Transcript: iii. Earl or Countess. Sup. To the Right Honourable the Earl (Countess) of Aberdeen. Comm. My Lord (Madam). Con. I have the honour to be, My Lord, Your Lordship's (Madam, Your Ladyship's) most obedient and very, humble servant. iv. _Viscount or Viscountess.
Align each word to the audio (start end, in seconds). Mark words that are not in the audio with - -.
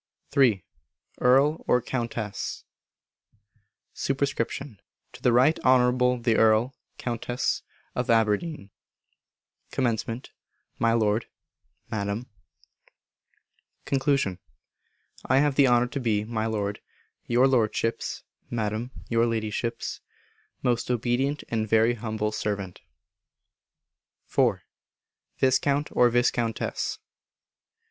iii. 0.35 0.65
Earl 1.19 1.63
or 1.67 1.79
Countess. 1.79 2.63
Sup. 3.93 4.17
To 4.17 5.21
the 5.21 5.31
Right 5.31 5.59
Honourable 5.59 6.17
the 6.17 6.37
Earl 6.37 6.73
(Countess) 6.97 7.61
of 7.93 8.09
Aberdeen. 8.09 8.71
Comm. 9.71 10.25
My 10.79 10.93
Lord 10.93 11.27
(Madam). 11.91 12.25
Con. 13.85 14.37
I 15.27 15.37
have 15.37 15.53
the 15.53 15.67
honour 15.67 15.85
to 15.89 15.99
be, 15.99 16.25
My 16.25 16.47
Lord, 16.47 16.81
Your 17.27 17.47
Lordship's 17.47 18.23
(Madam, 18.49 18.89
Your 19.07 19.27
Ladyship's) 19.27 20.01
most 20.63 20.89
obedient 20.89 21.43
and 21.49 21.69
very, 21.69 21.93
humble 21.93 22.31
servant. 22.31 22.81
iv. 24.31 24.61
_Viscount 25.39 25.95
or 25.95 26.09
Viscountess. 26.09 26.97